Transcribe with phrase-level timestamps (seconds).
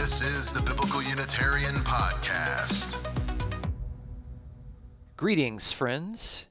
[0.00, 2.96] This is the Biblical Unitarian Podcast.
[5.18, 6.46] Greetings, friends.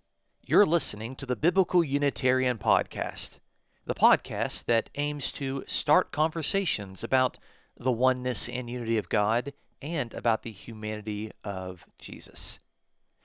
[0.46, 3.40] You're listening to the Biblical Unitarian Podcast,
[3.88, 7.40] the podcast that aims to start conversations about
[7.76, 12.60] the oneness and unity of God and about the humanity of Jesus.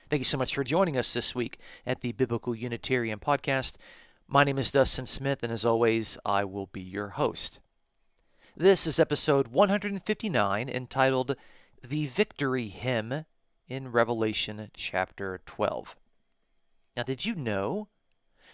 [0.09, 3.75] Thank you so much for joining us this week at the Biblical Unitarian Podcast.
[4.27, 7.59] My name is Dustin Smith, and as always, I will be your host.
[8.57, 11.35] This is episode 159 entitled
[11.85, 13.25] The Victory Hymn
[13.67, 15.97] in Revelation chapter 12.
[16.95, 17.89] Now, did you know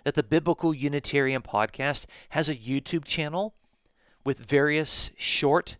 [0.03, 3.53] that the Biblical Unitarian Podcast has a YouTube channel
[4.25, 5.77] with various short,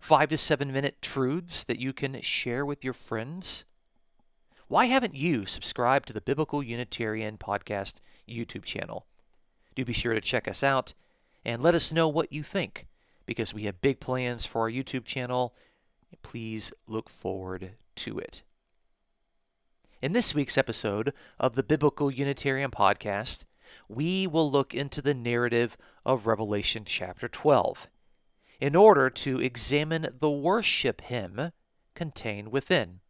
[0.00, 3.66] five to seven minute truths that you can share with your friends?
[4.68, 7.96] Why haven't you subscribed to the Biblical Unitarian Podcast
[8.26, 9.04] YouTube channel?
[9.74, 10.94] Do be sure to check us out
[11.44, 12.86] and let us know what you think
[13.28, 15.54] because we have big plans for our YouTube channel.
[16.22, 18.40] Please look forward to it.
[20.00, 23.40] In this week's episode of the Biblical Unitarian Podcast,
[23.86, 27.90] we will look into the narrative of Revelation chapter 12
[28.60, 31.52] in order to examine the worship hymn
[31.94, 33.00] contained within.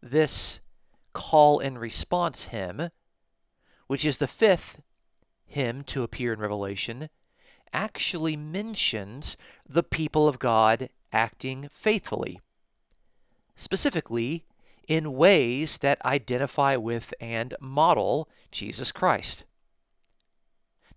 [0.00, 0.60] This
[1.12, 2.88] call and response hymn,
[3.86, 4.80] which is the fifth
[5.44, 7.10] hymn to appear in Revelation,
[7.74, 9.36] actually mentions
[9.68, 12.40] the people of God acting faithfully.
[13.56, 14.44] Specifically,
[14.88, 19.44] in ways that identify with and model Jesus Christ.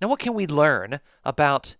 [0.01, 1.75] Now, what can we learn about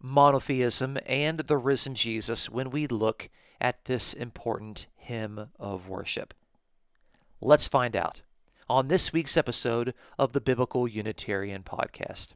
[0.00, 6.34] monotheism and the risen Jesus when we look at this important hymn of worship?
[7.40, 8.20] Let's find out
[8.68, 12.28] on this week's episode of the Biblical Unitarian Podcast.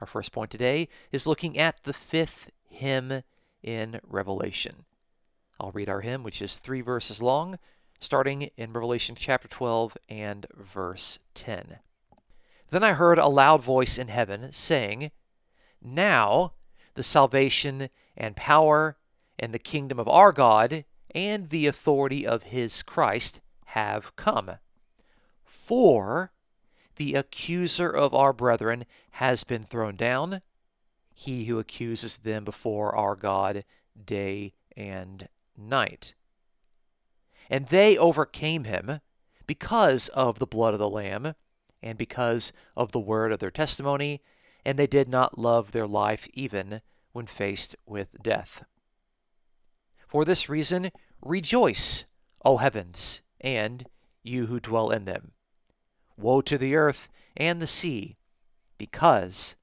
[0.00, 3.22] Our first point today is looking at the fifth hymn
[3.62, 4.84] in Revelation.
[5.58, 7.58] I'll read our hymn, which is three verses long,
[7.98, 11.80] starting in Revelation chapter 12 and verse 10.
[12.70, 15.10] Then I heard a loud voice in heaven saying,
[15.82, 16.52] Now
[16.94, 18.96] the salvation and power
[19.38, 24.52] and the kingdom of our God and the authority of his Christ have come.
[25.44, 26.30] For
[26.98, 30.42] the accuser of our brethren has been thrown down,
[31.14, 33.64] he who accuses them before our God
[34.04, 36.14] day and night.
[37.48, 39.00] And they overcame him
[39.46, 41.34] because of the blood of the Lamb
[41.82, 44.20] and because of the word of their testimony,
[44.64, 46.82] and they did not love their life even
[47.12, 48.64] when faced with death.
[50.08, 50.90] For this reason,
[51.22, 52.06] rejoice,
[52.44, 53.86] O heavens, and
[54.22, 55.32] you who dwell in them.
[56.18, 58.16] Woe to the earth and the sea,
[58.76, 59.54] because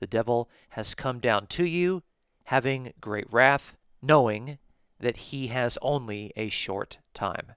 [0.00, 2.02] the devil has come down to you,
[2.44, 4.58] having great wrath, knowing
[5.00, 7.52] that he has only a short time.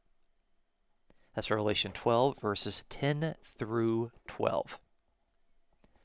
[1.34, 4.80] That's Revelation 12, verses 10 through 12.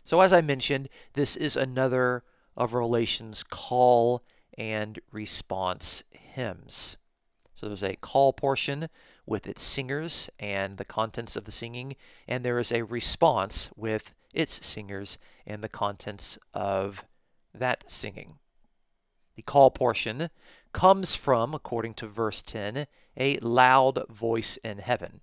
[0.04, 2.22] So, as I mentioned, this is another
[2.56, 4.22] of Revelation's call
[4.56, 6.96] and response hymns.
[7.54, 8.88] So, there's a call portion
[9.26, 11.96] with its singers and the contents of the singing,
[12.28, 17.04] and there is a response with its singers and the contents of
[17.52, 18.38] that singing.
[19.34, 20.30] The call portion
[20.72, 25.20] comes from, according to verse 10, a loud voice in heaven.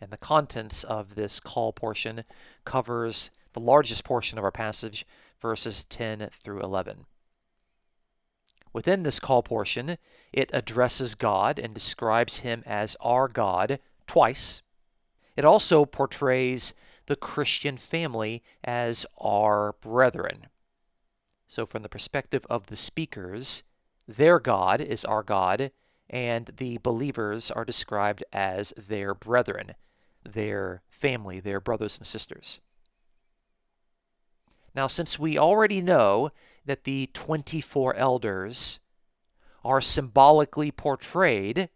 [0.00, 2.24] And the contents of this call portion
[2.64, 5.06] covers the largest portion of our passage,
[5.40, 7.06] verses 10 through 11.
[8.76, 9.96] Within this call portion,
[10.34, 14.60] it addresses God and describes him as our God twice.
[15.34, 16.74] It also portrays
[17.06, 20.48] the Christian family as our brethren.
[21.46, 23.62] So, from the perspective of the speakers,
[24.06, 25.70] their God is our God,
[26.10, 29.74] and the believers are described as their brethren,
[30.22, 32.60] their family, their brothers and sisters.
[34.74, 36.30] Now, since we already know
[36.66, 38.78] that the 24 elders
[39.64, 41.68] are symbolically portrayed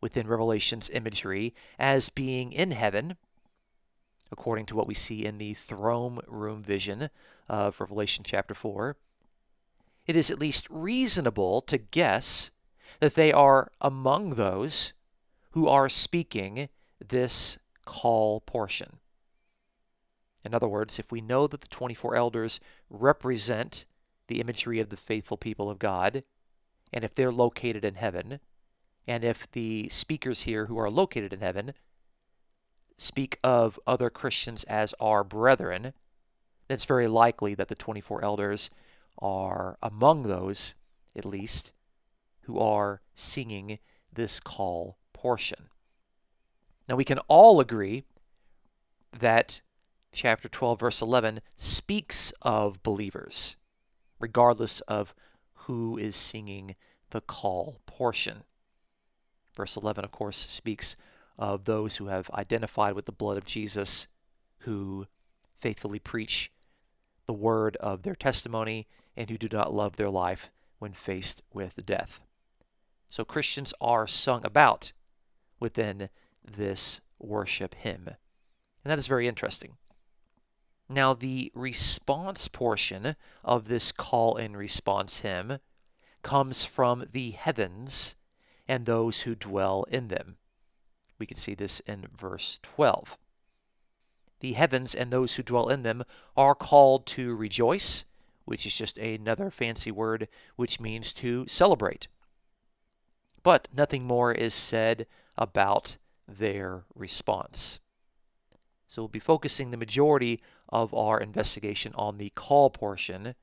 [0.00, 3.16] within Revelation's imagery as being in heaven,
[4.30, 7.10] according to what we see in the throne room vision
[7.48, 8.96] of Revelation chapter 4,
[10.06, 12.50] it is at least reasonable to guess
[13.00, 14.92] that they are among those
[15.52, 16.68] who are speaking
[17.06, 18.98] this call portion.
[20.44, 23.84] In other words, if we know that the 24 elders represent
[24.28, 26.22] the imagery of the faithful people of God,
[26.92, 28.40] and if they're located in heaven,
[29.06, 31.74] and if the speakers here who are located in heaven
[32.96, 38.70] speak of other Christians as our brethren, then it's very likely that the 24 elders
[39.18, 40.74] are among those,
[41.16, 41.72] at least,
[42.42, 43.78] who are singing
[44.12, 45.68] this call portion.
[46.88, 48.04] Now, we can all agree
[49.18, 49.60] that
[50.12, 53.56] chapter 12, verse 11 speaks of believers,
[54.18, 55.14] regardless of
[55.52, 56.76] who is singing
[57.10, 58.44] the call portion.
[59.56, 60.96] Verse 11, of course, speaks
[61.38, 64.08] of those who have identified with the blood of Jesus,
[64.60, 65.06] who
[65.56, 66.50] faithfully preach
[67.26, 68.86] the word of their testimony,
[69.16, 72.20] and who do not love their life when faced with death.
[73.08, 74.92] So Christians are sung about
[75.58, 76.08] within
[76.44, 78.08] this worship hymn.
[78.84, 79.76] And that is very interesting.
[80.88, 83.14] Now, the response portion
[83.44, 85.58] of this call and response hymn
[86.22, 88.14] comes from the heavens
[88.66, 90.36] and those who dwell in them.
[91.18, 93.18] We can see this in verse 12.
[94.40, 96.04] The heavens and those who dwell in them
[96.36, 98.04] are called to rejoice,
[98.44, 102.06] which is just another fancy word which means to celebrate.
[103.42, 105.06] But nothing more is said
[105.36, 105.96] about
[106.26, 107.80] their response.
[108.86, 113.34] So we'll be focusing the majority of our investigation on the call portion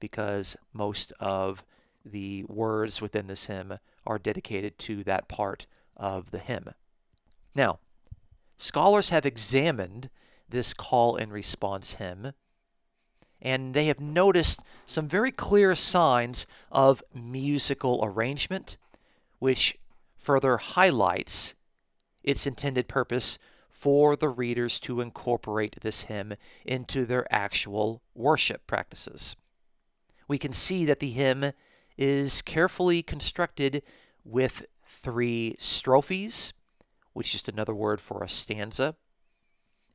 [0.00, 1.64] because most of
[2.04, 5.66] the words within this hymn are dedicated to that part
[5.96, 6.70] of the hymn.
[7.54, 7.80] Now,
[8.56, 10.10] scholars have examined
[10.48, 12.32] this call and response hymn
[13.40, 18.76] and they have noticed some very clear signs of musical arrangement,
[19.38, 19.78] which
[20.16, 21.54] further highlights
[22.24, 23.38] its intended purpose
[23.68, 26.34] for the readers to incorporate this hymn
[26.64, 29.36] into their actual worship practices.
[30.26, 31.52] We can see that the hymn
[31.96, 33.82] is carefully constructed
[34.24, 36.52] with three strophes,
[37.12, 38.96] which is just another word for a stanza.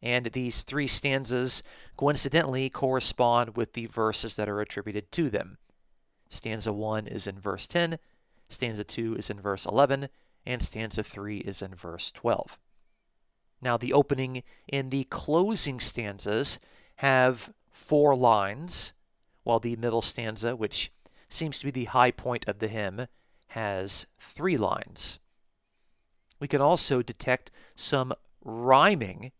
[0.01, 1.63] And these three stanzas
[1.95, 5.57] coincidentally correspond with the verses that are attributed to them.
[6.29, 7.99] Stanza 1 is in verse 10,
[8.49, 10.09] stanza 2 is in verse 11,
[10.45, 12.57] and stanza 3 is in verse 12.
[13.63, 16.59] Now, the opening and the closing stanzas
[16.97, 18.93] have four lines,
[19.43, 20.91] while the middle stanza, which
[21.29, 23.07] seems to be the high point of the hymn,
[23.47, 25.19] has three lines.
[26.39, 28.13] We can also detect some
[28.43, 29.31] rhyming,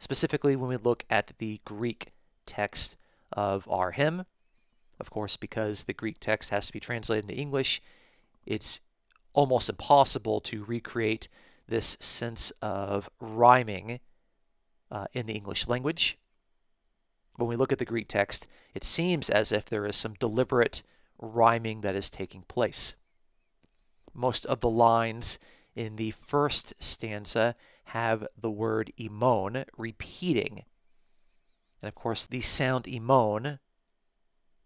[0.00, 2.12] specifically when we look at the Greek
[2.46, 2.96] text
[3.32, 4.26] of our hymn.
[4.98, 7.80] Of course, because the Greek text has to be translated into English,
[8.46, 8.80] it's
[9.32, 11.28] almost impossible to recreate
[11.66, 14.00] this sense of rhyming
[14.90, 16.18] uh, in the English language.
[17.36, 20.82] When we look at the Greek text, it seems as if there is some deliberate
[21.18, 22.96] rhyming that is taking place.
[24.12, 25.38] Most of the lines
[25.74, 27.56] in the first stanza
[27.86, 30.64] have the word emon repeating.
[31.82, 33.58] And of course, the sound emon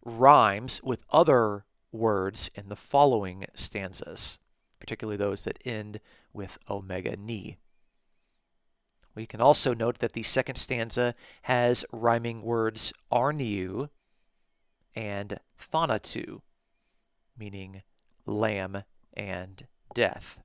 [0.05, 4.39] rhymes with other words in the following stanzas
[4.89, 6.01] particularly those that end
[6.33, 7.59] with omega ni.
[9.15, 13.91] We can also note that the second stanza has rhyming words arniu
[14.97, 16.41] and thanatu,
[17.39, 17.83] meaning
[18.25, 20.39] lamb and death.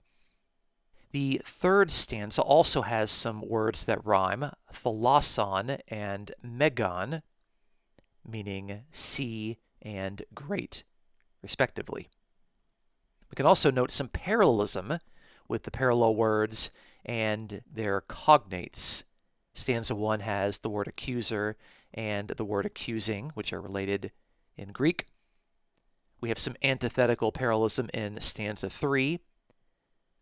[1.13, 7.21] The third stanza also has some words that rhyme, thalason and megon,
[8.27, 10.83] meaning sea and great,
[11.41, 12.09] respectively.
[13.33, 14.99] We can also note some parallelism
[15.47, 16.69] with the parallel words
[17.03, 19.05] and their cognates.
[19.55, 21.57] Stanza 1 has the word accuser
[21.95, 24.11] and the word accusing, which are related
[24.55, 25.07] in Greek.
[26.21, 29.19] We have some antithetical parallelism in stanza 3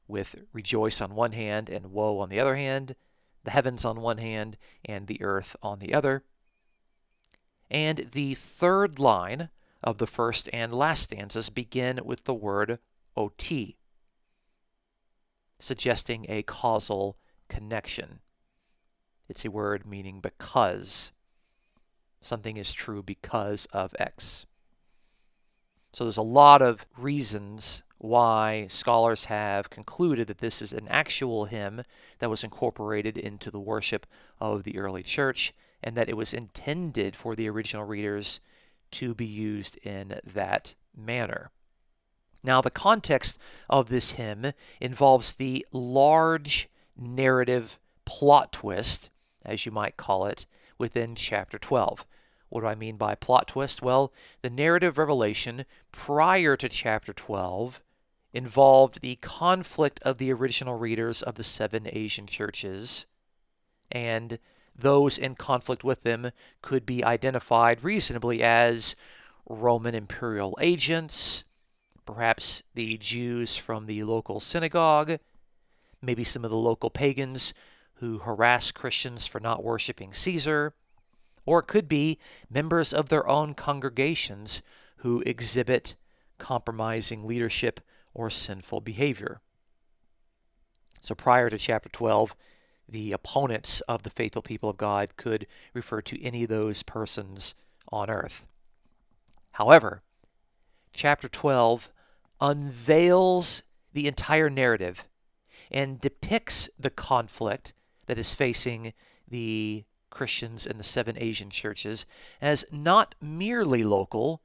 [0.08, 2.96] with rejoice on one hand and woe on the other hand,
[3.44, 6.24] the heavens on one hand and the earth on the other.
[7.70, 9.50] And the third line
[9.84, 12.80] of the first and last stanzas begin with the word
[13.16, 13.78] hoti,
[15.60, 17.18] suggesting a causal
[17.50, 18.20] connection.
[19.30, 21.12] It's a word meaning because.
[22.20, 24.46] Something is true because of X.
[25.94, 31.46] So there's a lot of reasons why scholars have concluded that this is an actual
[31.46, 31.84] hymn
[32.20, 34.08] that was incorporated into the worship
[34.40, 35.54] of the early church
[35.84, 38.40] and that it was intended for the original readers
[38.92, 41.52] to be used in that manner.
[42.44, 43.38] Now, the context
[43.70, 49.10] of this hymn involves the large narrative plot twist,
[49.46, 50.46] as you might call it,
[50.78, 52.06] within chapter 12.
[52.50, 53.82] What do I mean by plot twist?
[53.82, 57.80] Well, the narrative revelation prior to chapter 12
[58.34, 63.06] involved the conflict of the original readers of the seven Asian churches,
[63.92, 64.40] and
[64.76, 66.32] those in conflict with them
[66.62, 68.96] could be identified reasonably as
[69.48, 71.44] Roman imperial agents,
[72.14, 75.18] perhaps the Jews from the local synagogue,
[76.02, 77.54] maybe some of the local pagans
[77.96, 80.74] who harass Christians for not worshiping Caesar,
[81.46, 82.18] or it could be
[82.50, 84.62] members of their own congregations
[84.98, 85.96] who exhibit
[86.38, 87.80] compromising leadership
[88.14, 89.40] or sinful behavior.
[91.00, 92.36] So prior to chapter 12,
[92.90, 97.56] the opponents of the faithful people of God could refer to any of those persons
[97.90, 98.46] on earth.
[99.54, 100.02] However,
[100.94, 101.94] chapter 12
[102.42, 105.08] unveils the entire narrative
[105.70, 107.74] and depicts the conflict
[108.08, 108.94] that is facing
[109.28, 112.06] the Christians in the seven Asian churches
[112.42, 114.42] as not merely local,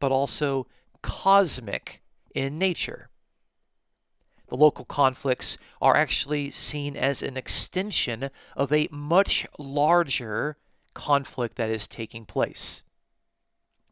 [0.00, 0.66] but also
[1.02, 2.02] cosmic
[2.34, 3.10] in nature.
[4.48, 10.56] The local conflicts are actually seen as an extension of a much larger
[10.92, 12.82] conflict that is taking place.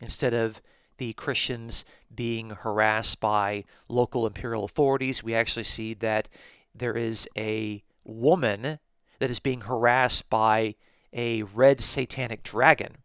[0.00, 0.60] Instead of
[0.98, 1.84] the Christians
[2.14, 6.28] being harassed by local imperial authorities, we actually see that
[6.74, 8.78] there is a woman
[9.18, 10.74] that is being harassed by
[11.12, 12.98] a red satanic dragon.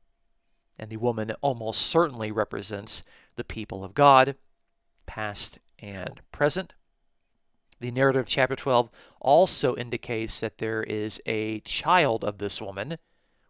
[0.79, 3.03] And the woman almost certainly represents
[3.35, 4.35] the people of God,
[5.05, 6.73] past and present.
[7.79, 8.89] The narrative of chapter 12
[9.21, 12.97] also indicates that there is a child of this woman,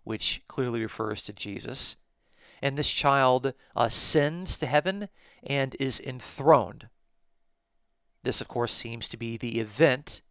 [0.03, 1.95] which clearly refers to Jesus.
[2.61, 5.09] And this child uh, ascends to heaven
[5.43, 6.89] and is enthroned.
[8.23, 10.21] This, of course, seems to be the event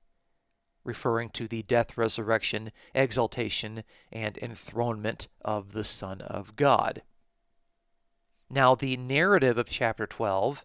[0.85, 7.03] referring to the death, resurrection, exaltation, and enthronement of the Son of God.
[8.49, 10.65] Now, the narrative of chapter 12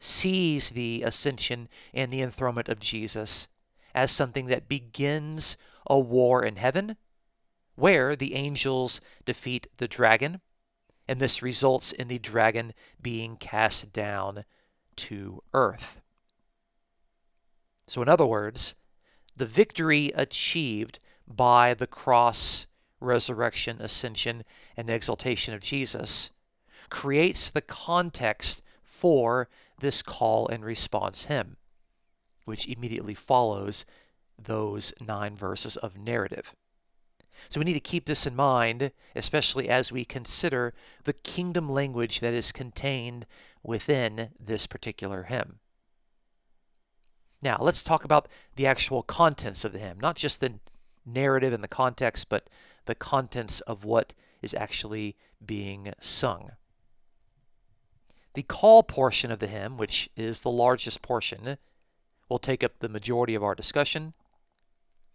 [0.00, 3.48] sees the ascension and the enthronement of Jesus
[3.94, 5.56] as something that begins
[5.86, 6.96] a war in heaven,
[7.76, 10.40] where the angels defeat the dragon,
[11.08, 14.44] and this results in the dragon being cast down
[14.96, 16.00] to earth.
[17.86, 18.74] So, in other words,
[19.36, 22.66] the victory achieved by the cross,
[23.00, 24.44] resurrection, ascension,
[24.76, 26.30] and exaltation of Jesus
[26.88, 29.48] creates the context for
[29.80, 31.56] this call and response hymn,
[32.44, 33.84] which immediately follows
[34.38, 36.54] those nine verses of narrative.
[37.48, 40.74] So we need to keep this in mind, especially as we consider
[41.04, 43.26] the kingdom language that is contained
[43.62, 45.58] within this particular hymn.
[47.42, 50.54] Now, let's talk about the actual contents of the hymn, not just the
[51.04, 52.48] narrative and the context, but
[52.86, 56.52] the contents of what is actually being sung.
[58.34, 61.58] The call portion of the hymn, which is the largest portion,
[62.28, 64.14] will take up the majority of our discussion.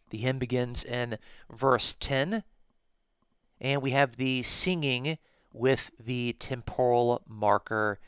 [0.10, 1.18] The hymn begins in
[1.52, 2.44] verse 10,
[3.62, 5.18] and we have the singing
[5.54, 8.00] with the temporal marker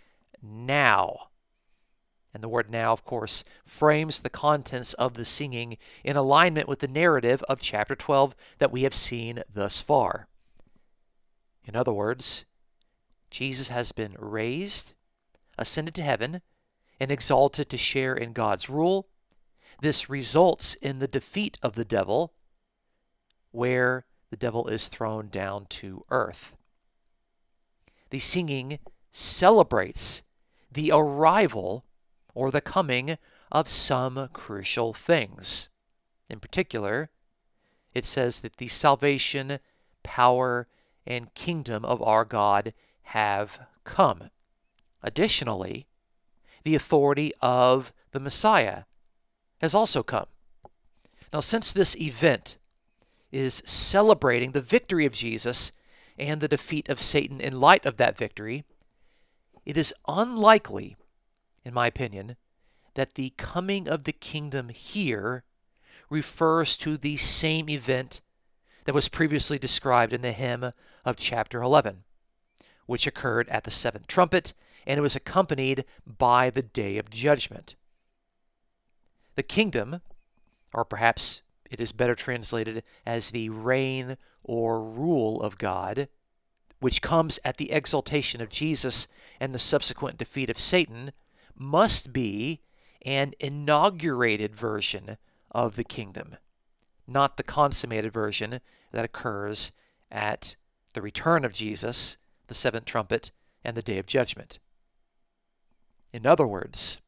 [0.42, 1.28] now.
[2.34, 6.80] And the word now, of course, frames the contents of the singing in alignment with
[6.80, 10.28] the narrative of chapter 12 that we have seen thus far.
[11.66, 12.46] In other words,
[13.30, 14.94] Jesus has been raised,
[15.58, 16.42] ascended to heaven,
[17.00, 19.08] and exalted to share in God's rule.
[19.82, 22.34] This results in the defeat of the devil,
[23.50, 26.56] where the devil is thrown down to earth.
[28.12, 28.78] The singing
[29.10, 30.22] celebrates
[30.72, 31.84] the arrival
[32.36, 33.18] or the coming
[33.52, 35.70] of some crucial things.
[36.30, 37.10] In particular,
[37.96, 39.60] it says that the salvation,
[40.04, 40.68] power,
[41.08, 44.30] and kingdom of our God have come.
[45.02, 45.88] Additionally,
[46.64, 48.84] the authority of the Messiah
[49.62, 50.26] has also come.
[51.32, 52.58] Now, since this event
[53.32, 55.72] is celebrating the victory of Jesus
[56.18, 58.66] and the defeat of Satan in light of that victory,
[59.66, 60.98] it is unlikely
[61.64, 62.36] in my opinion,
[62.96, 65.44] that the coming of the kingdom here
[66.10, 68.22] refers to the same event
[68.86, 70.72] that was previously described in the hymn
[71.06, 72.04] of chapter 11,
[72.86, 74.54] which occurred at the seventh trumpet,
[74.86, 77.76] and it was accompanied by the day of judgment.
[79.36, 80.02] The kingdom,
[80.74, 86.10] or perhaps it is better translated as the reign or rule of God,
[86.80, 89.08] which comes at the exaltation of Jesus
[89.40, 91.12] and the subsequent defeat of Satan,
[91.56, 92.62] must be
[93.04, 95.18] an inaugurated version
[95.52, 96.38] of the kingdom,
[97.08, 98.60] not the consummated version
[98.92, 99.72] that occurs
[100.12, 100.56] at
[100.94, 103.32] the return of Jesus, the seventh trumpet,
[103.64, 104.60] and the day of judgment.
[106.12, 107.00] In other words,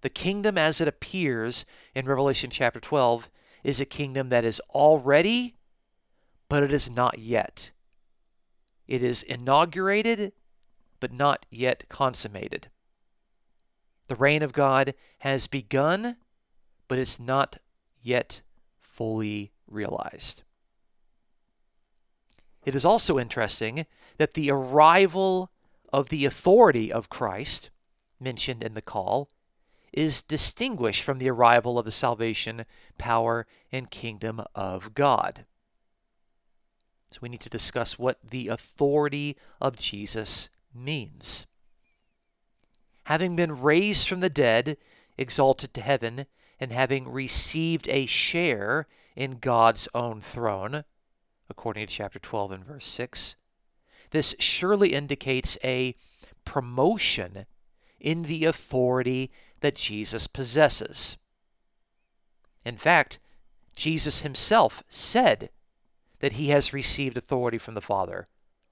[0.00, 1.64] the kingdom as it appears
[1.94, 3.30] in Revelation chapter 12
[3.64, 5.56] is a kingdom that is already,
[6.48, 7.72] but it is not yet.
[8.86, 10.32] It is inaugurated,
[11.00, 12.68] but not yet consummated.
[14.06, 16.16] The reign of God has begun,
[16.86, 17.58] but it's not
[18.00, 18.42] yet
[18.80, 20.42] fully realized.
[22.64, 23.86] It is also interesting
[24.16, 25.50] that the arrival
[25.92, 27.70] of the authority of Christ,
[28.20, 29.28] mentioned in the call,
[29.92, 32.64] is distinguished from the arrival of the salvation,
[32.98, 35.44] power, and kingdom of God.
[37.10, 41.46] So we need to discuss what the authority of Jesus means.
[43.04, 44.76] Having been raised from the dead,
[45.16, 46.26] exalted to heaven,
[46.60, 50.84] and having received a share in God's own throne,
[51.48, 53.36] according to chapter 12 and verse 6,
[54.10, 55.94] this surely indicates a
[56.44, 57.46] promotion
[58.00, 59.30] in the authority
[59.60, 61.16] that Jesus possesses.
[62.64, 63.18] In fact,
[63.74, 65.50] Jesus himself said
[66.20, 68.28] that he has received authority from the Father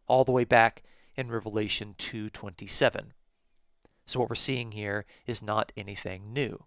[0.06, 0.82] all the way back
[1.16, 3.12] in Revelation 2:27.
[4.06, 6.66] So what we're seeing here is not anything new.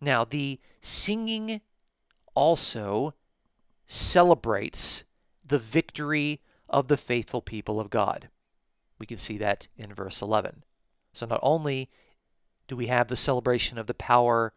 [0.00, 1.60] Now, the singing
[2.34, 3.14] also
[3.86, 5.04] celebrates
[5.44, 8.28] the victory of the faithful people of God.
[8.98, 10.64] We can see that in verse 11.
[11.12, 11.90] So not only
[12.72, 14.54] do we have the celebration of the power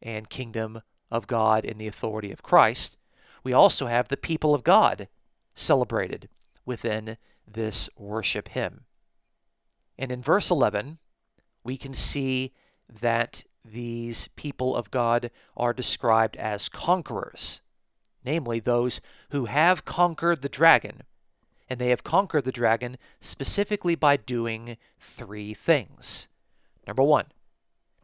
[0.00, 2.96] and kingdom of God and the authority of Christ,
[3.42, 5.08] we also have the people of God
[5.52, 6.30] celebrated
[6.64, 8.86] within this worship hymn.
[9.98, 10.96] And in verse 11,
[11.62, 12.54] we can see
[12.88, 17.60] that these people of God are described as conquerors,
[18.24, 21.02] namely those who have conquered the dragon.
[21.68, 26.28] And they have conquered the dragon specifically by doing three things.
[26.86, 27.26] Number one,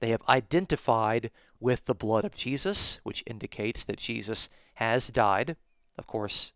[0.01, 1.31] they have identified
[1.61, 5.57] with the blood of Jesus, which indicates that Jesus has died.
[5.99, 6.53] Of course,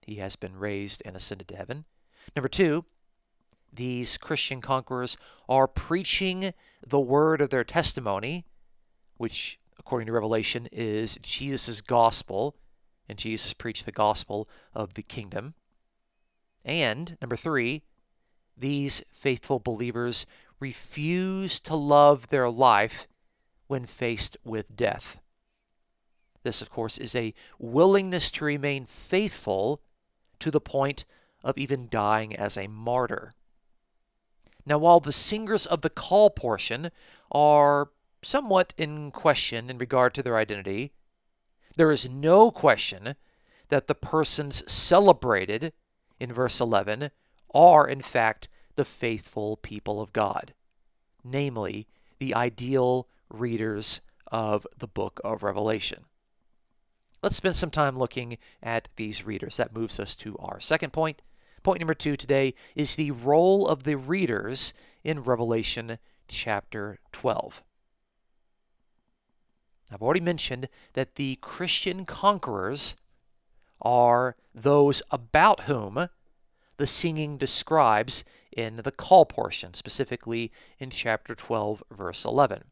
[0.00, 1.84] he has been raised and ascended to heaven.
[2.34, 2.84] Number two,
[3.72, 5.16] these Christian conquerors
[5.48, 6.52] are preaching
[6.86, 8.44] the word of their testimony,
[9.16, 12.56] which, according to Revelation, is Jesus' gospel,
[13.08, 15.54] and Jesus preached the gospel of the kingdom.
[16.64, 17.82] And number three,
[18.56, 20.26] these faithful believers
[20.60, 23.06] refuse to love their life
[23.66, 25.20] when faced with death.
[26.42, 29.82] This, of course, is a willingness to remain faithful
[30.38, 31.04] to the point
[31.42, 33.32] of even dying as a martyr.
[34.66, 36.90] Now, while the singers of the call portion
[37.32, 37.90] are
[38.22, 40.92] somewhat in question in regard to their identity,
[41.76, 43.14] there is no question
[43.68, 45.72] that the persons celebrated
[46.18, 47.10] in verse 11
[47.54, 48.48] are, in fact,
[48.80, 50.54] the faithful people of God,
[51.22, 51.86] namely,
[52.18, 56.06] the ideal readers of the book of Revelation.
[57.22, 59.58] Let's spend some time looking at these readers.
[59.58, 61.20] That moves us to our second point.
[61.62, 64.72] Point number two today is the role of the readers
[65.04, 67.62] in Revelation chapter 12.
[69.92, 72.96] I've already mentioned that the Christian conquerors
[73.82, 76.08] are those about whom
[76.80, 82.64] the singing describes in the call portion, specifically in chapter 12, verse 11.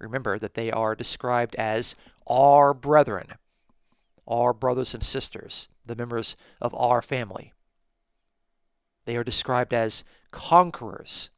[0.00, 1.94] Remember that they are described as
[2.26, 3.34] our brethren,
[4.26, 7.52] our brothers and sisters, the members of our family.
[9.06, 11.30] They are described as conquerors.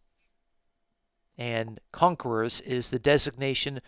[1.39, 3.81] And conquerors is the designation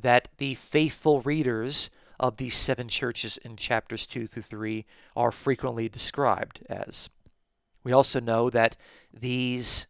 [0.00, 5.88] that the faithful readers of these seven churches in chapters 2 through 3 are frequently
[5.88, 7.10] described as.
[7.86, 8.76] We also know that
[9.14, 9.86] these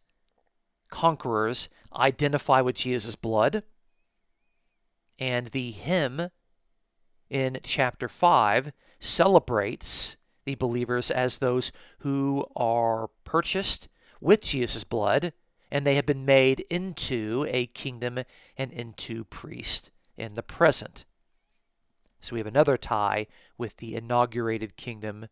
[0.91, 3.63] conquerors identify with Jesus' blood,
[5.17, 6.29] and the hymn
[7.27, 13.87] in chapter 5 celebrates the believers as those who are purchased
[14.21, 15.33] with Jesus' blood,
[15.71, 18.19] and they have been made into a kingdom
[18.55, 21.03] and into priest in the present.
[22.19, 23.25] So we have another tie
[23.57, 25.29] with the inaugurated kingdom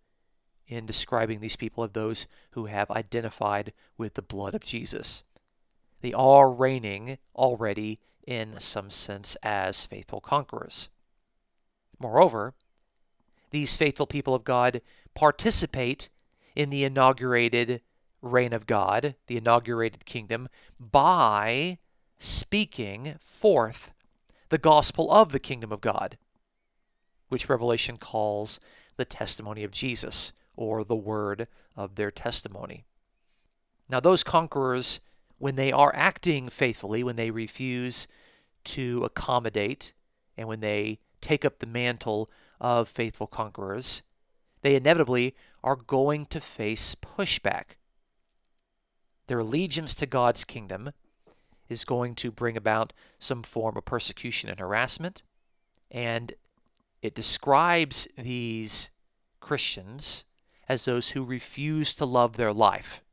[0.68, 5.24] in describing these people of those who have identified with the blood of Jesus.
[6.02, 10.90] They are reigning already in some sense as faithful conquerors.
[12.00, 12.54] Moreover,
[13.52, 14.82] these faithful people of God
[15.14, 16.10] participate
[16.56, 17.82] in the inaugurated
[18.22, 20.50] reign of God, the inaugurated kingdom,
[20.80, 21.78] by
[22.18, 23.94] speaking forth
[24.50, 26.18] the gospel of the kingdom of God,
[27.30, 28.60] which Revelation calls
[28.98, 32.86] the testimony of Jesus, or the word of their testimony.
[33.90, 35.00] Now, those conquerors,
[35.38, 38.08] when they are acting faithfully, when they refuse
[38.66, 39.94] to accommodate,
[40.38, 44.02] and when they take up the mantle of faithful conquerors,
[44.62, 47.78] they inevitably are going to face pushback.
[49.28, 50.92] Their allegiance to God's kingdom
[51.70, 55.24] is going to bring about some form of persecution and harassment.
[55.90, 56.34] And
[57.02, 58.92] it describes these
[59.40, 60.26] Christians
[60.68, 63.04] as those who refuse to love their life.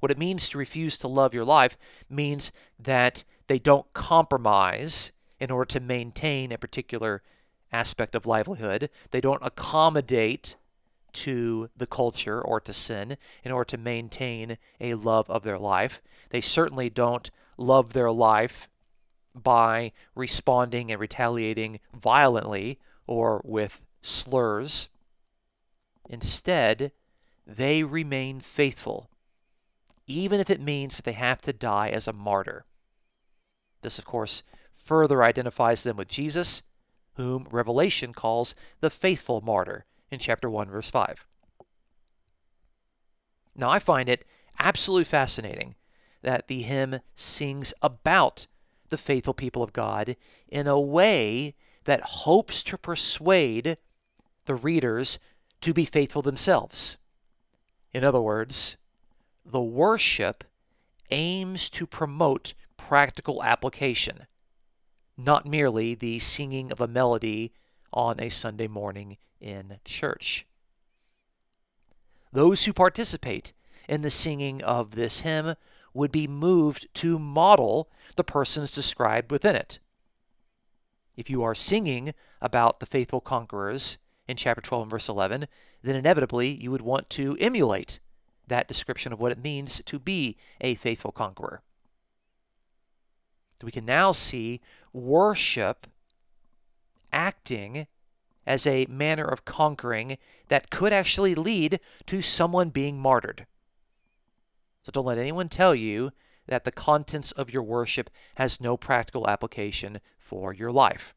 [0.00, 1.76] What it means to refuse to love your life
[2.08, 7.22] means that they don't compromise in order to maintain a particular
[7.72, 8.90] aspect of livelihood.
[9.10, 10.56] They don't accommodate
[11.12, 16.02] to the culture or to sin in order to maintain a love of their life.
[16.30, 18.68] They certainly don't love their life
[19.34, 24.88] by responding and retaliating violently or with slurs.
[26.08, 26.92] Instead,
[27.46, 29.10] they remain faithful,
[30.06, 32.64] even if it means that they have to die as a martyr.
[33.82, 34.42] This, of course,
[34.72, 36.62] further identifies them with Jesus,
[37.14, 41.26] whom Revelation calls the faithful martyr in chapter 1, verse 5.
[43.54, 44.24] Now, I find it
[44.58, 45.74] absolutely fascinating
[46.22, 48.46] that the hymn sings about
[48.90, 50.16] the faithful people of God
[50.48, 53.78] in a way that hopes to persuade
[54.44, 55.18] the readers
[55.60, 56.96] to be faithful themselves.
[57.92, 58.76] In other words,
[59.44, 60.44] the worship
[61.10, 64.26] aims to promote practical application,
[65.16, 67.52] not merely the singing of a melody
[67.92, 70.46] on a Sunday morning in church.
[72.32, 73.52] Those who participate
[73.88, 75.54] in the singing of this hymn
[75.94, 79.78] would be moved to model the persons described within it.
[81.16, 83.96] If you are singing about the faithful conquerors
[84.28, 85.46] in chapter 12 and verse 11,
[85.82, 88.00] then inevitably you would want to emulate
[88.46, 91.62] that description of what it means to be a faithful conqueror.
[93.62, 94.60] we can now see
[94.92, 95.86] worship
[97.12, 97.86] acting
[98.46, 103.46] as a manner of conquering that could actually lead to someone being martyred.
[104.82, 106.12] So don't let anyone tell you
[106.46, 111.15] that the contents of your worship has no practical application for your life.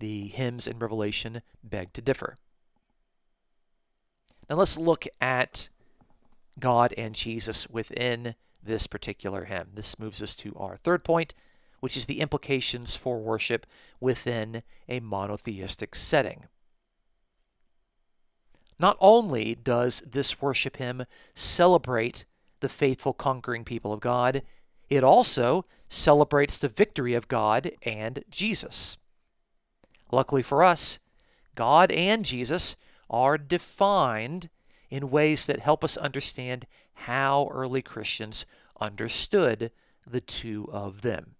[0.00, 2.36] The hymns in Revelation beg to differ.
[4.48, 5.68] Now let's look at
[6.58, 9.68] God and Jesus within this particular hymn.
[9.74, 11.34] This moves us to our third point,
[11.80, 13.66] which is the implications for worship
[14.00, 16.46] within a monotheistic setting.
[18.78, 22.24] Not only does this worship hymn celebrate
[22.60, 24.42] the faithful conquering people of God,
[24.88, 28.96] it also celebrates the victory of God and Jesus.
[30.12, 30.98] Luckily for us,
[31.54, 32.76] God and Jesus
[33.08, 34.48] are defined
[34.88, 38.44] in ways that help us understand how early Christians
[38.80, 39.70] understood
[40.06, 41.34] the two of them.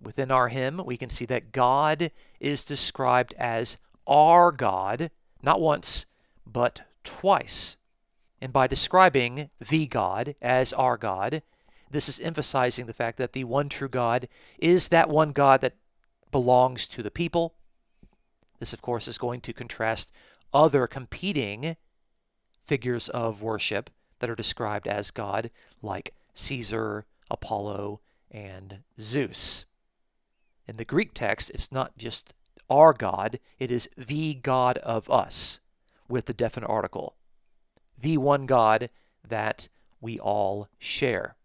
[0.00, 5.10] Within our hymn, we can see that God is described as our God,
[5.42, 6.06] not once,
[6.46, 7.76] but twice.
[8.40, 11.42] And by describing the God as our God,
[11.90, 14.28] this is emphasizing the fact that the one true God
[14.58, 15.76] is that one God that
[16.34, 17.54] belongs to the people.
[18.58, 20.10] This, of course, is going to contrast
[20.52, 21.76] other competing
[22.64, 25.48] figures of worship that are described as God,
[25.80, 28.00] like Caesar, Apollo,
[28.32, 29.64] and Zeus.
[30.66, 32.34] In the Greek text, it's not just
[32.68, 35.60] our God, it is the God of us
[36.08, 37.14] with the definite article.
[37.96, 38.90] The one God
[39.24, 39.68] that
[40.00, 41.36] we all share.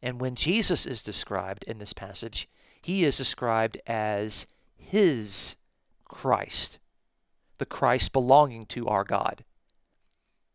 [0.00, 2.48] And when Jesus is described in this passage,
[2.82, 5.56] he is described as his
[6.04, 6.78] Christ,
[7.58, 9.44] the Christ belonging to our God.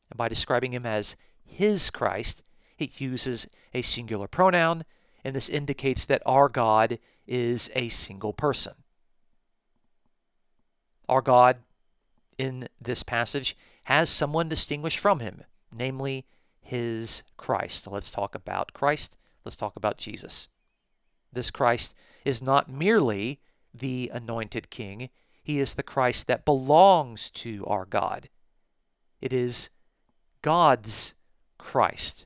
[0.10, 2.44] And by describing him as his Christ,
[2.78, 4.84] it uses a singular pronoun
[5.28, 8.72] and this indicates that our God is a single person.
[11.10, 11.58] Our God,
[12.38, 16.26] in this passage, has someone distinguished from him, namely
[16.62, 17.88] his Christ.
[17.88, 19.18] Let's talk about Christ.
[19.44, 20.48] Let's talk about Jesus.
[21.34, 21.94] This Christ
[22.28, 23.40] is not merely
[23.74, 25.10] the anointed king,
[25.44, 28.30] he is the Christ that belongs to our God.
[29.22, 29.70] It is
[30.42, 31.13] God's
[31.58, 32.26] Christ,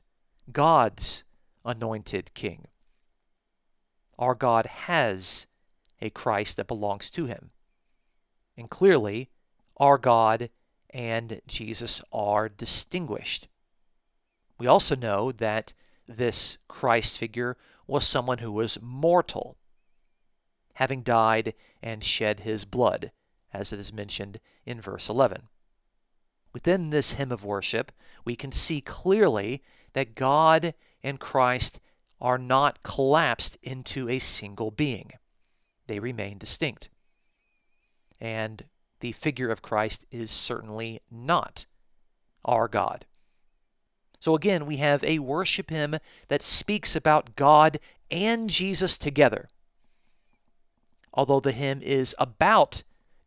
[0.50, 1.24] God's
[1.64, 2.66] anointed king
[4.22, 5.48] our God has
[6.00, 7.50] a Christ that belongs to him.
[8.56, 9.30] And clearly,
[9.78, 10.48] our God
[10.90, 13.48] and Jesus are distinguished.
[14.58, 15.72] We also know that
[16.06, 17.56] this Christ figure
[17.88, 19.56] was someone who was mortal,
[20.82, 23.12] having died and shed his blood,
[23.54, 25.42] as it is mentioned in verse 11.
[26.52, 27.92] Within this hymn of worship,
[28.24, 31.78] we can see clearly that God and Christ
[32.20, 35.12] are not collapsed into a single being.
[35.86, 36.88] They remain distinct.
[38.20, 38.64] And
[38.98, 41.66] the figure of Christ is certainly not
[42.44, 43.06] our God.
[44.18, 47.78] So again, we have a worship hymn that speaks about God
[48.10, 49.48] and Jesus together.
[51.14, 52.82] Although the hymn is about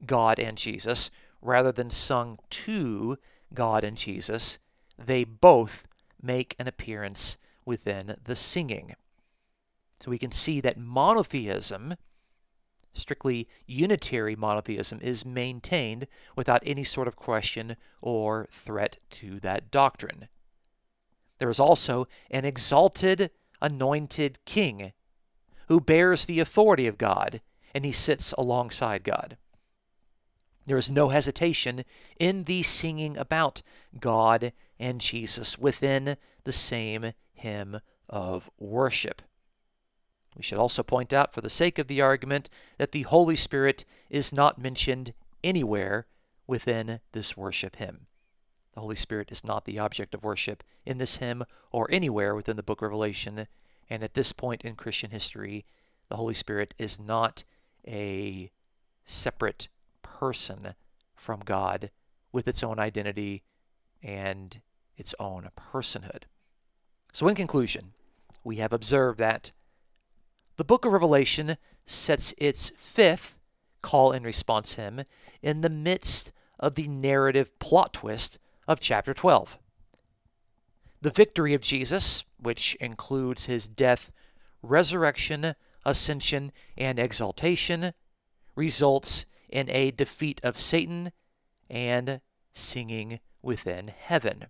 [0.05, 3.17] God and Jesus rather than sung to
[3.53, 4.59] God and Jesus,
[4.97, 5.85] they both
[6.21, 8.95] make an appearance within the singing.
[9.99, 11.95] So we can see that monotheism,
[12.93, 20.27] strictly unitary monotheism, is maintained without any sort of question or threat to that doctrine.
[21.37, 24.93] There is also an exalted, anointed king
[25.67, 27.41] who bears the authority of God,
[27.75, 29.35] and he sits alongside God.
[30.65, 31.83] There is no hesitation
[32.17, 33.61] in the singing about
[33.99, 39.21] God and Jesus within the same hymn of worship.
[40.37, 43.83] We should also point out, for the sake of the argument, that the Holy Spirit
[44.09, 46.07] is not mentioned anywhere
[46.47, 48.07] within this worship hymn.
[48.73, 52.55] The Holy Spirit is not the object of worship in this hymn or anywhere within
[52.55, 53.47] the book of Revelation,
[53.89, 55.65] and at this point in Christian history,
[56.07, 57.43] the Holy Spirit is not
[57.87, 58.51] a
[59.03, 59.67] separate
[60.01, 60.75] person
[61.15, 61.91] from God
[62.31, 63.43] with its own identity
[64.03, 64.61] and
[64.97, 66.23] its own personhood.
[67.13, 67.93] So, in conclusion,
[68.43, 69.51] we have observed that
[70.57, 73.37] the book of Revelation sets its fifth
[73.81, 75.03] call and response hymn
[75.41, 79.59] in the midst of the narrative plot twist of chapter 12.
[81.01, 84.11] The victory of Jesus, which includes his death,
[84.63, 87.93] resurrection, ascension, and exaltation,
[88.55, 91.11] results in a defeat of Satan
[91.69, 92.21] and
[92.53, 94.45] singing within heaven.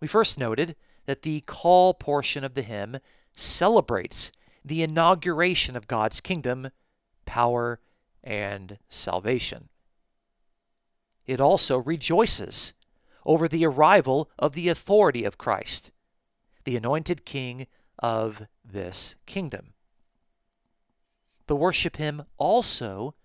[0.00, 0.76] We first noted
[1.06, 2.98] that the call portion of the hymn
[3.34, 4.32] celebrates
[4.64, 6.70] the inauguration of God's kingdom,
[7.24, 7.80] power,
[8.22, 9.68] and salvation.
[11.26, 12.74] It also rejoices
[13.24, 15.90] over the arrival of the authority of Christ,
[16.64, 17.66] the anointed king
[17.98, 19.74] of this kingdom.
[21.50, 23.16] The worship hymn also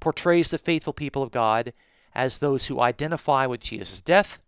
[0.00, 1.74] portrays the faithful people of God
[2.14, 4.40] as those who identify with Jesus' death,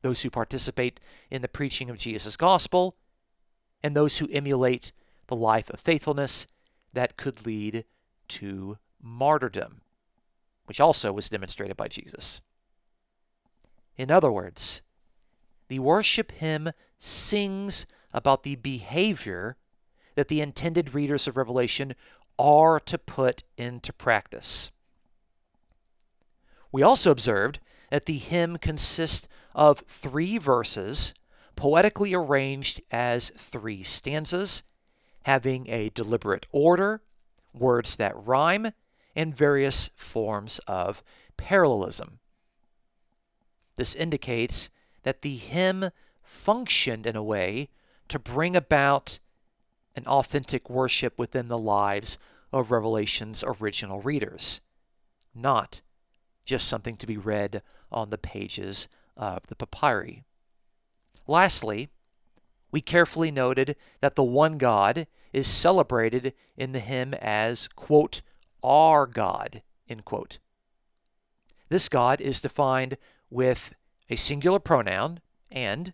[0.00, 0.98] those who participate
[1.30, 2.96] in the preaching of Jesus' gospel,
[3.82, 4.92] and those who emulate
[5.26, 6.46] the life of faithfulness
[6.94, 7.84] that could lead
[8.28, 9.82] to martyrdom,
[10.64, 12.40] which also was demonstrated by Jesus.
[13.98, 14.80] In other words,
[15.68, 19.58] the worship hymn sings about the behavior
[20.14, 21.94] that the intended readers of Revelation
[22.38, 24.70] are to put into practice.
[26.72, 31.14] We also observed that the hymn consists of three verses
[31.54, 34.62] poetically arranged as three stanzas
[35.24, 37.02] having a deliberate order,
[37.52, 38.72] words that rhyme,
[39.16, 41.02] and various forms of
[41.36, 42.18] parallelism.
[43.76, 44.70] This indicates
[45.02, 45.90] that the hymn
[46.22, 47.70] functioned in a way
[48.08, 49.18] to bring about
[49.96, 52.18] an authentic worship within the lives
[52.52, 54.60] of Revelation's original readers,
[55.34, 55.80] not
[56.44, 60.22] just something to be read on the pages of the papyri.
[61.26, 61.88] Lastly,
[62.70, 68.20] we carefully noted that the one God is celebrated in the hymn as, quote,
[68.62, 70.38] our God, end quote.
[71.68, 72.96] This God is defined
[73.28, 73.74] with
[74.08, 75.92] a singular pronoun, and,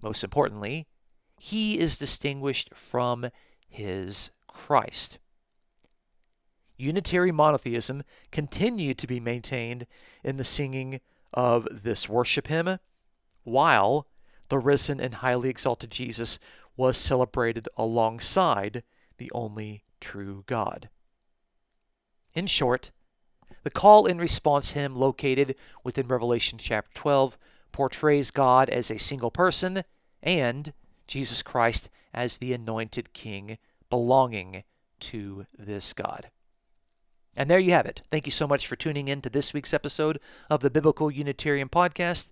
[0.00, 0.86] most importantly,
[1.38, 3.30] he is distinguished from
[3.68, 5.18] his Christ.
[6.76, 9.86] Unitary monotheism continued to be maintained
[10.22, 11.00] in the singing
[11.34, 12.78] of this worship hymn,
[13.42, 14.06] while
[14.48, 16.38] the risen and highly exalted Jesus
[16.76, 18.82] was celebrated alongside
[19.18, 20.88] the only true God.
[22.34, 22.92] In short,
[23.64, 27.36] the call and response hymn located within Revelation chapter 12
[27.72, 29.82] portrays God as a single person
[30.22, 30.72] and
[31.08, 33.58] Jesus Christ as the anointed king
[33.90, 34.62] belonging
[35.00, 36.30] to this God.
[37.36, 38.02] And there you have it.
[38.10, 40.18] Thank you so much for tuning in to this week's episode
[40.50, 42.28] of the Biblical Unitarian Podcast.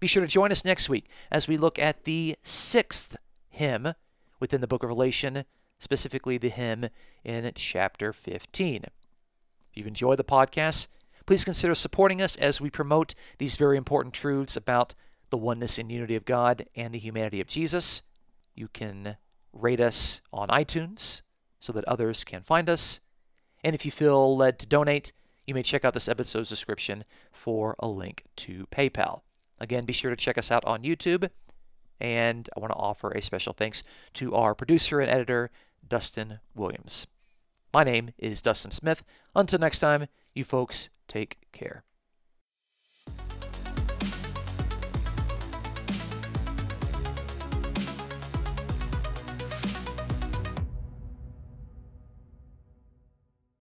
[0.00, 3.16] Be sure to join us next week as we look at the sixth
[3.48, 3.94] hymn
[4.40, 5.44] within the book of Revelation,
[5.78, 6.88] specifically the hymn
[7.24, 8.84] in chapter 15.
[8.84, 8.90] If
[9.74, 10.88] you've enjoyed the podcast,
[11.24, 14.94] please consider supporting us as we promote these very important truths about
[15.30, 18.02] the oneness and unity of God and the humanity of Jesus.
[18.58, 19.16] You can
[19.52, 21.22] rate us on iTunes
[21.60, 23.00] so that others can find us.
[23.62, 25.12] And if you feel led to donate,
[25.46, 29.20] you may check out this episode's description for a link to PayPal.
[29.60, 31.30] Again, be sure to check us out on YouTube.
[32.00, 35.52] And I want to offer a special thanks to our producer and editor,
[35.86, 37.06] Dustin Williams.
[37.72, 39.04] My name is Dustin Smith.
[39.36, 41.84] Until next time, you folks take care.